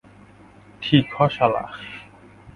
[0.81, 1.63] ঠিক হ, শালা।